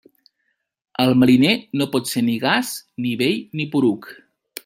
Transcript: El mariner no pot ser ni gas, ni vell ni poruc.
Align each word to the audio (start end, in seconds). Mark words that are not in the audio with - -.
El 1.03 1.11
mariner 1.23 1.51
no 1.81 1.87
pot 1.97 2.09
ser 2.13 2.25
ni 2.31 2.39
gas, 2.47 2.73
ni 3.05 3.15
vell 3.23 3.39
ni 3.61 3.71
poruc. 3.77 4.13